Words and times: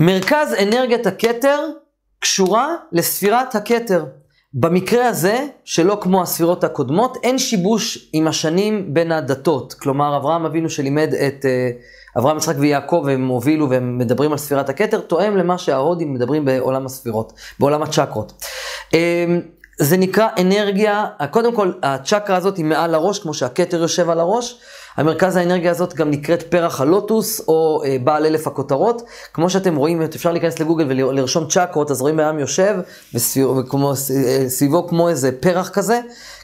מרכז 0.00 0.54
אנרגיית 0.62 1.06
הכתר 1.06 1.58
קשורה 2.18 2.74
לספירת 2.92 3.54
הכתר. 3.54 4.04
במקרה 4.54 5.08
הזה, 5.08 5.46
שלא 5.64 5.98
כמו 6.00 6.22
הספירות 6.22 6.64
הקודמות, 6.64 7.18
אין 7.22 7.38
שיבוש 7.38 8.10
עם 8.12 8.28
השנים 8.28 8.94
בין 8.94 9.12
הדתות. 9.12 9.74
כלומר, 9.74 10.16
אברהם 10.16 10.46
אבינו 10.46 10.70
שלימד 10.70 11.14
את 11.14 11.46
אה, 11.46 11.70
אברהם, 12.18 12.36
יצחק 12.36 12.54
ויעקב, 12.58 13.02
והם 13.06 13.28
הובילו 13.28 13.70
והם 13.70 13.98
מדברים 13.98 14.32
על 14.32 14.38
ספירת 14.38 14.68
הכתר, 14.68 15.00
תואם 15.00 15.36
למה 15.36 15.58
שההודים 15.58 16.14
מדברים 16.14 16.44
בעולם 16.44 16.86
הספירות, 16.86 17.32
בעולם 17.58 17.82
הצ'קרות. 17.82 18.44
זה 19.80 19.96
נקרא 19.96 20.28
אנרגיה, 20.40 21.06
קודם 21.30 21.54
כל, 21.54 21.72
הצ'קרה 21.82 22.36
הזאת 22.36 22.56
היא 22.56 22.64
מעל 22.64 22.94
הראש, 22.94 23.18
כמו 23.18 23.34
שהכתר 23.34 23.80
יושב 23.80 24.10
על 24.10 24.20
הראש. 24.20 24.60
המרכז 24.96 25.36
האנרגיה 25.36 25.70
הזאת 25.70 25.94
גם 25.94 26.10
נקראת 26.10 26.42
פרח 26.42 26.80
הלוטוס, 26.80 27.40
או 27.48 27.82
אה, 27.84 27.96
בעל 28.04 28.26
אלף 28.26 28.46
הכותרות. 28.46 29.02
כמו 29.34 29.50
שאתם 29.50 29.76
רואים, 29.76 30.02
אפשר 30.02 30.32
להיכנס 30.32 30.58
לגוגל 30.58 30.86
ולרשום 30.88 31.48
צ'קרות, 31.48 31.90
אז 31.90 32.00
רואים 32.00 32.16
בעם 32.16 32.38
יושב, 32.38 32.76
וסביבו 33.14 34.82
אה, 34.82 34.88
כמו 34.88 35.08
איזה 35.08 35.32
פרח 35.40 35.68
כזה, 35.68 36.00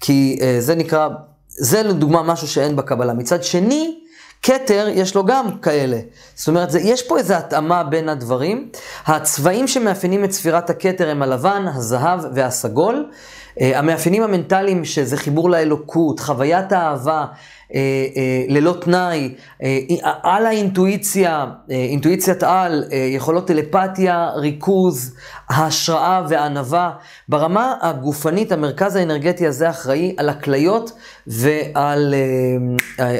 כי 0.00 0.38
אה, 0.42 0.56
זה 0.60 0.74
נקרא, 0.74 1.08
זה 1.48 1.82
לדוגמה 1.82 2.22
משהו 2.22 2.48
שאין 2.48 2.76
בקבלה. 2.76 3.14
מצד 3.14 3.44
שני, 3.44 4.00
כתר, 4.42 4.86
יש 4.90 5.14
לו 5.14 5.24
גם 5.24 5.58
כאלה. 5.58 5.98
זאת 6.34 6.48
אומרת, 6.48 6.70
זה, 6.70 6.80
יש 6.80 7.02
פה 7.08 7.18
איזו 7.18 7.34
התאמה 7.34 7.84
בין 7.84 8.08
הדברים. 8.08 8.68
הצבעים 9.06 9.68
שמאפיינים 9.68 10.24
את 10.24 10.32
ספירת 10.32 10.70
הכתר 10.70 11.10
הם 11.10 11.22
הלבן, 11.22 11.64
הזהב 11.74 12.20
והסגול. 12.34 13.06
Uh, 13.50 13.62
המאפיינים 13.74 14.22
המנטליים, 14.22 14.84
שזה 14.84 15.16
חיבור 15.16 15.50
לאלוקות, 15.50 16.20
חוויית 16.20 16.72
האהבה, 16.72 17.24
uh, 17.24 17.72
uh, 17.72 17.74
ללא 18.48 18.74
תנאי, 18.80 19.34
על 20.22 20.46
האינטואיציה, 20.46 21.46
אינטואיציית 21.70 22.42
על, 22.42 22.84
יכולות 23.16 23.46
טלפתיה, 23.46 24.30
ריכוז, 24.34 25.14
ההשראה 25.48 26.22
והענווה. 26.28 26.90
ברמה 27.28 27.74
הגופנית, 27.80 28.52
המרכז 28.52 28.96
האנרגטי 28.96 29.46
הזה 29.46 29.70
אחראי 29.70 30.14
על 30.16 30.28
הכליות 30.28 30.92
ועל 31.26 32.14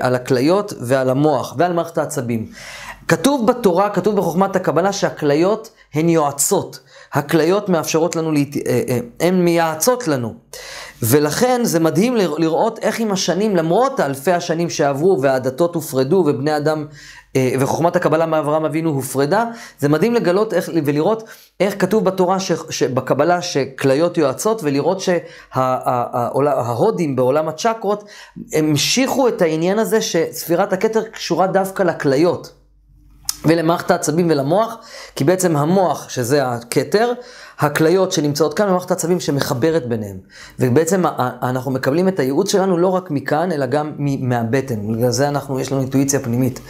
על 0.00 0.14
הכליות 0.14 0.72
ועל 0.80 1.10
המוח 1.10 1.54
ועל 1.58 1.72
מערכת 1.72 1.98
העצבים. 1.98 2.46
כתוב 3.08 3.46
בתורה, 3.46 3.90
כתוב 3.90 4.16
בחוכמת 4.16 4.56
הקבלה 4.56 4.92
שהכליות 4.92 5.70
הן 5.94 6.08
יועצות. 6.08 6.80
הכליות 7.12 7.68
מאפשרות 7.68 8.16
לנו, 8.16 8.32
להת... 8.32 8.56
אה, 8.56 8.80
אה, 8.88 8.98
הן 9.20 9.44
מייעצות 9.44 10.08
לנו. 10.08 10.34
ולכן 11.02 11.60
זה 11.64 11.80
מדהים 11.80 12.16
לראות 12.16 12.78
איך 12.78 13.00
עם 13.00 13.12
השנים, 13.12 13.56
למרות 13.56 14.00
האלפי 14.00 14.32
השנים 14.32 14.70
שעברו 14.70 15.22
והדתות 15.22 15.74
הופרדו 15.74 16.24
ובני 16.26 16.56
אדם 16.56 16.86
אה, 17.36 17.52
וחוכמת 17.60 17.96
הקבלה 17.96 18.26
מאברהם 18.26 18.64
אבינו 18.64 18.90
הופרדה, 18.90 19.44
זה 19.78 19.88
מדהים 19.88 20.14
לגלות 20.14 20.54
איך, 20.54 20.70
ולראות 20.84 21.22
איך 21.60 21.74
כתוב 21.78 22.04
בתורה, 22.04 22.40
ש, 22.40 22.82
בקבלה 22.82 23.42
שכליות 23.42 24.18
יועצות, 24.18 24.60
ולראות 24.64 25.00
שההודים 25.54 27.16
בעולם 27.16 27.48
הצ'קרות 27.48 28.04
המשיכו 28.52 29.28
את 29.28 29.42
העניין 29.42 29.78
הזה 29.78 30.00
שספירת 30.00 30.72
הכתר 30.72 31.02
קשורה 31.02 31.46
דווקא 31.46 31.82
לכליות. 31.82 32.52
ולמערכת 33.44 33.90
העצבים 33.90 34.30
ולמוח, 34.30 34.76
כי 35.16 35.24
בעצם 35.24 35.56
המוח, 35.56 36.08
שזה 36.08 36.48
הכתר, 36.48 37.12
הכליות 37.58 38.12
שנמצאות 38.12 38.54
כאן 38.54 38.66
במערכת 38.66 38.90
העצבים 38.90 39.20
שמחברת 39.20 39.88
ביניהם. 39.88 40.16
ובעצם 40.58 41.02
אנחנו 41.42 41.70
מקבלים 41.70 42.08
את 42.08 42.18
הייעוץ 42.18 42.52
שלנו 42.52 42.76
לא 42.76 42.88
רק 42.88 43.10
מכאן, 43.10 43.52
אלא 43.52 43.66
גם 43.66 43.92
מהבטן. 43.98 44.92
בגלל 44.92 45.10
זה 45.10 45.28
אנחנו, 45.28 45.60
יש 45.60 45.72
לנו 45.72 45.80
אינטואיציה 45.80 46.20
פנימית. 46.20 46.60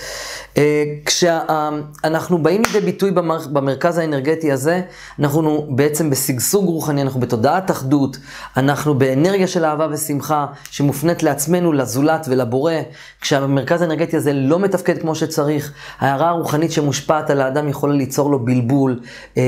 אה, 0.57 0.85
כשאנחנו 1.07 2.43
באים 2.43 2.63
לידי 2.67 2.87
ביטוי 2.87 3.11
במרכז 3.53 3.99
האנרגטי 3.99 4.53
הזה, 4.53 4.81
אנחנו 5.19 5.67
בעצם 5.69 6.11
בשגשוג 6.11 6.65
רוחני, 6.65 7.03
אנחנו 7.03 7.21
בתודעת 7.21 7.71
אחדות, 7.71 8.17
אנחנו 8.57 8.95
באנרגיה 8.95 9.47
של 9.47 9.65
אהבה 9.65 9.87
ושמחה 9.91 10.47
שמופנית 10.71 11.23
לעצמנו, 11.23 11.73
לזולת 11.73 12.27
ולבורא. 12.31 12.73
כשהמרכז 13.21 13.83
האנרגטי 13.83 14.17
הזה 14.17 14.33
לא 14.33 14.59
מתפקד 14.59 14.99
כמו 14.99 15.15
שצריך, 15.15 15.73
ההערה 15.99 16.29
הרוחנית 16.29 16.73
שמושפעת 16.73 17.31
על 17.31 17.41
האדם 17.41 17.69
יכולה 17.69 17.95
ליצור 17.95 18.31
לו 18.31 18.39
בלבול, 18.39 19.01
אה, 19.37 19.43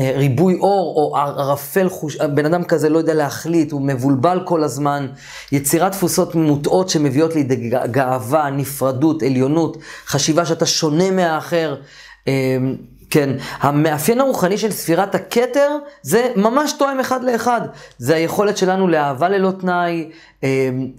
אה, 0.00 0.12
ריבוי 0.16 0.58
אור 0.60 0.81
או 0.82 1.16
ערפל 1.16 1.88
חוש... 1.88 2.16
בן 2.16 2.46
אדם 2.46 2.64
כזה 2.64 2.88
לא 2.88 2.98
יודע 2.98 3.14
להחליט, 3.14 3.72
הוא 3.72 3.82
מבולבל 3.82 4.40
כל 4.44 4.64
הזמן, 4.64 5.06
יצירת 5.52 5.92
דפוסות 5.92 6.34
מוטעות 6.34 6.88
שמביאות 6.88 7.34
לידי 7.34 7.70
גאווה, 7.90 8.50
נפרדות, 8.50 9.22
עליונות, 9.22 9.76
חשיבה 10.06 10.46
שאתה 10.46 10.66
שונה 10.66 11.10
מהאחר. 11.10 11.76
כן, 13.12 13.30
המאפיין 13.60 14.20
הרוחני 14.20 14.58
של 14.58 14.70
ספירת 14.70 15.14
הכתר 15.14 15.76
זה 16.02 16.32
ממש 16.36 16.72
תואם 16.72 17.00
אחד 17.00 17.24
לאחד. 17.24 17.60
זה 17.98 18.14
היכולת 18.14 18.56
שלנו 18.56 18.88
לאהבה 18.88 19.28
ללא 19.28 19.50
תנאי, 19.60 20.10
אמ, 20.42 20.48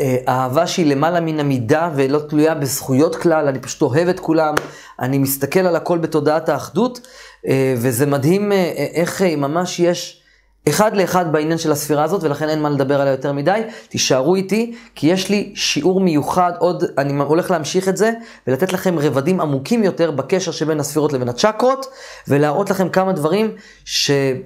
אה, 0.02 0.18
אהבה 0.28 0.68
שהיא 0.68 0.86
למעלה 0.86 1.20
מן 1.20 1.40
המידה 1.40 1.90
ולא 1.96 2.20
תלויה 2.20 2.56
בזכויות 2.56 3.16
כלל, 3.16 3.48
אני 3.48 3.60
פשוט 3.60 3.82
אוהב 3.82 4.08
את 4.08 4.20
כולם, 4.20 4.56
אני 5.00 5.18
מסתכל 5.18 5.60
על 5.60 5.76
הכל 5.76 5.98
בתודעת 5.98 6.50
האחדות, 6.50 7.08
אה, 7.48 7.74
וזה 7.78 8.06
מדהים 8.06 8.52
אה, 8.52 8.74
איך 8.94 9.22
ממש 9.22 9.80
יש... 9.80 10.23
אחד 10.70 10.98
לאחד 10.98 11.32
בעניין 11.32 11.58
של 11.58 11.72
הספירה 11.72 12.04
הזאת, 12.04 12.24
ולכן 12.24 12.50
אין 12.50 12.62
מה 12.62 12.70
לדבר 12.70 13.02
עליה 13.02 13.14
יותר 13.14 13.32
מדי. 13.32 13.62
תישארו 13.90 14.36
איתי, 14.36 14.76
כי 14.96 15.08
יש 15.08 15.30
לי 15.30 15.52
שיעור 15.56 16.02
מיוחד, 16.02 16.52
עוד, 16.60 16.84
אני 16.98 17.14
הולך 17.24 17.52
להמשיך 17.52 17.90
את 17.90 17.98
זה, 17.98 18.12
ולתת 18.48 18.74
לכם 18.74 19.00
רבדים 19.00 19.42
עמוקים 19.42 19.84
יותר 19.84 20.12
בקשר 20.12 20.52
שבין 20.52 20.80
הספירות 20.80 21.14
לבין 21.14 21.30
הצ'קרות, 21.30 21.86
ולהראות 22.28 22.70
לכם 22.70 22.90
כמה 22.90 23.14
דברים 23.14 23.52
שלא 23.86 24.38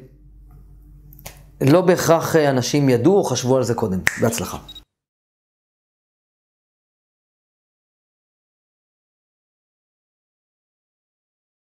בהכרח 1.86 2.36
אנשים 2.36 2.90
ידעו 2.90 3.18
או 3.18 3.24
חשבו 3.24 3.58
על 3.58 3.64
זה 3.64 3.74
קודם. 3.74 4.00
בהצלחה. 4.22 4.58